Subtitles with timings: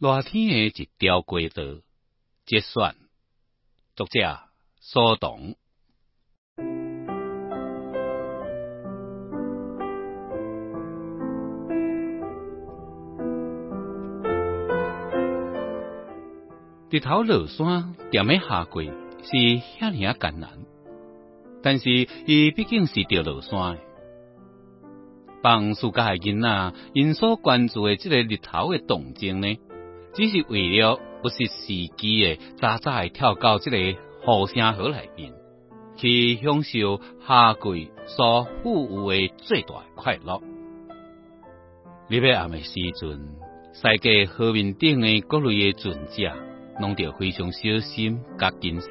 [0.00, 1.62] 热天的一条街道，
[2.44, 2.96] 节选，
[3.94, 4.40] 作者
[4.80, 5.54] 苏童。
[16.90, 19.30] 日头落山，踮喺下跪是
[19.78, 20.50] 遐尼啊艰难，
[21.62, 21.88] 但是
[22.26, 23.78] 伊毕竟是着落山。
[25.40, 29.56] 放暑假囡仔，因所关注的即个日头的动静呢，
[30.14, 33.96] 只是为了不失时机嘅早早嘅跳到即个雨
[34.54, 35.32] 声河内边，
[35.96, 40.40] 去享受夏季所赋予嘅最大快乐。
[42.08, 43.20] 日要暗嘅时阵，
[43.72, 46.30] 世界河面顶嘅各类嘅船只。
[46.80, 48.90] 拢着非常小心甲谨慎，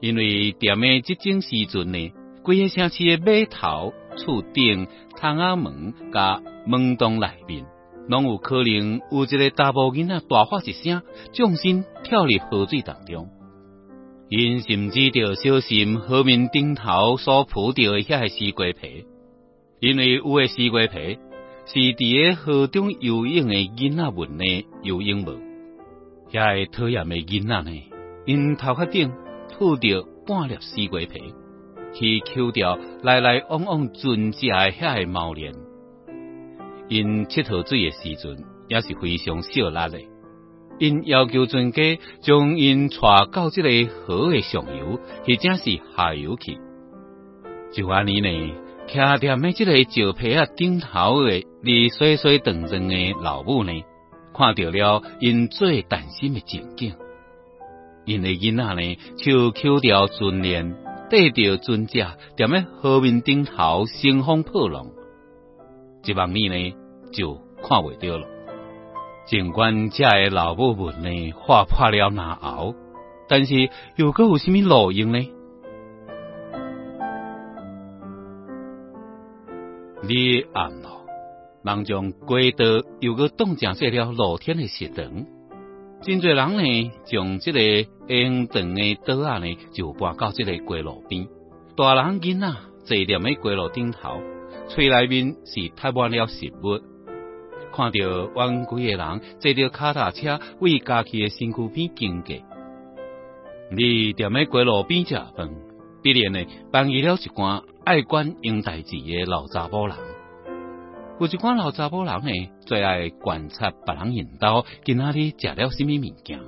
[0.00, 2.12] 因为踮诶即种时阵呢，
[2.44, 4.86] 规个城市诶码头、厝顶、
[5.18, 7.66] 窗仔门、甲门洞内面，
[8.08, 13.28] 拢有可能有一个查甫囡仔大喊一声，纵身跳入河水当中。
[14.28, 19.06] 因甚至着小心河面顶头所铺着诶遐个西瓜皮，
[19.80, 21.18] 因为有诶西瓜皮
[21.66, 25.32] 是伫诶河中游泳诶囡仔们诶游泳帽。
[26.32, 27.82] 遐个讨厌的囡仔呢，
[28.26, 29.12] 因头壳顶
[29.50, 31.34] 吐着半粒西瓜皮，
[31.94, 35.54] 去抽掉来来往往船只的遐个毛链。
[36.94, 40.08] 因佚佗水诶时阵，也是非常少力诶。
[40.78, 42.96] 因要求船家将因带
[43.32, 46.56] 到这个河诶上游，或者是下游去。
[47.72, 48.28] 就安尼呢，
[48.86, 53.72] 徛踮喺这个石皮啊顶头诶，离细细长长诶老母呢。
[54.32, 56.94] 看到了因最担心诶情景，
[58.04, 60.76] 因诶囡仔呢，就扣掉船链，
[61.10, 64.86] 缀着船只，踮喺河面顶头乘风破浪，
[66.04, 66.74] 一望呢呢
[67.14, 68.26] 就看袂到了。
[69.26, 72.74] 尽管这的老母们呢划破了难熬，
[73.26, 75.30] 但是又搁有甚物路用呢？
[80.06, 80.90] 你暗了。
[81.62, 85.24] 人将街道又个当成做了露天的食堂，
[86.02, 87.58] 真侪人呢，将这个
[88.08, 91.26] 烟长的桌啊呢，就搬到这个街路边。
[91.74, 92.46] 大人囡仔
[92.84, 94.20] 坐踮喺街路顶头，
[94.68, 96.93] 嘴内面是塞满了食物。
[97.74, 102.36] 看到弯规的人坐着脚踏车为家己的身躯边经过，
[103.72, 105.50] 你踮喺街路边食饭，
[106.02, 109.96] 必然呢，扮演了一寡爱管应代志的老查甫人。
[111.18, 116.40] 有一寡老查甫人呢，最爱观察别人引导，今仔日食了什么物件。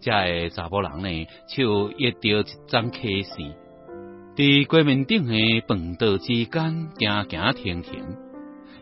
[0.00, 3.34] 这个查甫人呢，就约着一张 K 视，
[4.34, 8.16] 伫街面顶的饭道之间行行停停，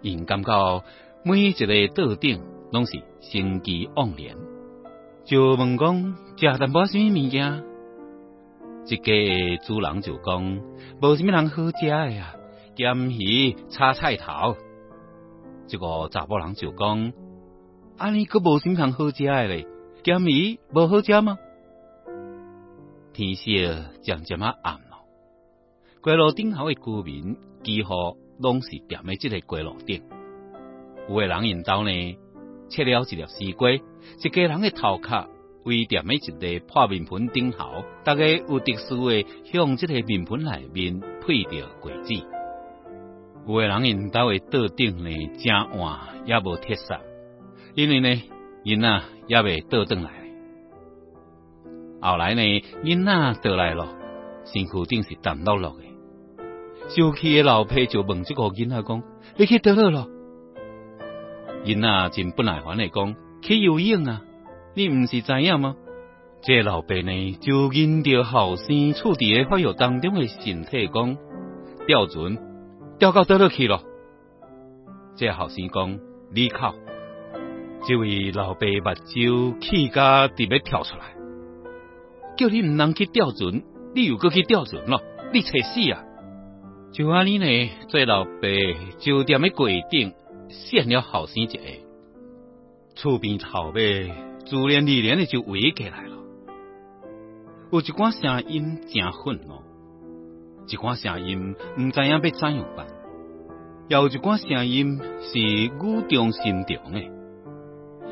[0.03, 0.83] 因感觉
[1.29, 4.37] 每一个桌顶拢是生机盎然，
[5.25, 7.65] 就问讲食淡薄什么物件？
[8.87, 10.61] 一个主人就讲，
[11.03, 12.37] 无什么人好食的呀，
[12.77, 14.55] 咸鱼炒菜头。
[15.67, 17.13] 这个查甫人就讲
[17.99, 19.67] ：“安尼佫无甚通好食诶咧，
[20.05, 21.39] 咸鱼无好食吗？”
[23.13, 23.51] 天色
[24.01, 25.03] 渐渐啊暗了，
[26.05, 30.05] 街路顶头诶居民几乎拢是踮喺即个街路顶。
[31.09, 31.91] 有诶人引导呢，
[32.69, 35.29] 切了一粒西瓜，一家人诶头壳
[35.65, 42.15] 为踮喺一个破面盆顶头，大家有特殊诶向即个面盆内面配着果子。
[43.47, 47.01] 有个人因兜诶桌顶呢，正暗也无铁砂，
[47.75, 48.23] 因为呢，
[48.65, 50.11] 因仔也未倒转来。
[52.01, 52.43] 后来呢，
[52.83, 53.13] 因仔
[53.43, 53.89] 倒来咯，
[54.45, 55.87] 身躯顶是淡落落诶。
[56.89, 59.03] 小气诶老皮就问这个囡仔讲
[59.39, 60.09] ：“你去倒落咯？”
[61.67, 64.23] 囡仔真不耐烦诶讲：“去游泳啊！
[64.75, 65.75] 你毋是知影吗？”
[66.43, 71.17] 这老爸呢，就因着后生处伫诶发育当中诶身体讲
[71.87, 72.39] ：“标准。”
[72.99, 73.83] 掉到倒落去了，
[75.17, 75.99] 这后生讲
[76.35, 76.75] 你靠，
[77.87, 81.15] 这位老爸目睭气甲直要跳出来，
[82.39, 83.63] 叫你唔能去钓船，
[83.95, 86.05] 你又搁去钓船咯，你找死啊！
[86.91, 88.31] 就安尼呢，这老爸
[88.99, 90.15] 就踮诶柜顶，
[90.49, 91.59] 扇了后生一下，
[92.95, 94.13] 厝边头尾
[94.45, 96.17] 自然而然的就围起来了，
[97.73, 99.63] 有一寡声音真愤怒。
[100.69, 102.87] 一寡声音唔知影要怎样办，
[103.89, 105.71] 有一寡声音是语
[106.09, 107.01] 重心长的，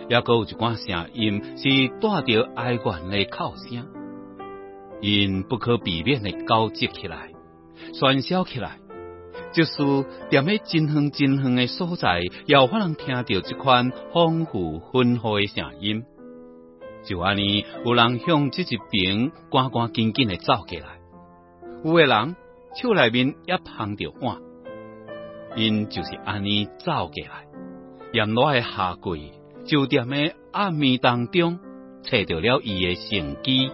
[0.08, 3.86] 也个有一寡声音是带着哀怨的哭声，
[5.00, 7.32] 因不可避免的交织起来，
[7.92, 8.78] 喧嚣起来，
[9.54, 9.72] 就是
[10.30, 16.04] 踮喺真远真远嘅所在，也有可能听到这款丰富欢呼嘅声音。
[17.04, 20.98] 就安尼，有人向这一边赶赶紧紧诶走过来，
[21.84, 22.36] 有诶人
[22.74, 24.38] 手内面也捧着碗，
[25.54, 27.46] 因就是安尼走过来，
[28.12, 29.32] 沿路嘅下跪，
[29.64, 31.60] 就踮喺暗暝当中，
[32.02, 33.70] 找到了伊嘅成机。